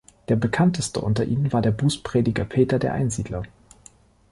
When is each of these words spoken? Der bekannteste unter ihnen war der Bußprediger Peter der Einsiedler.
Der 0.29 0.35
bekannteste 0.35 0.99
unter 0.99 1.25
ihnen 1.25 1.53
war 1.53 1.61
der 1.61 1.69
Bußprediger 1.69 2.43
Peter 2.43 2.79
der 2.79 2.93
Einsiedler. 2.93 3.43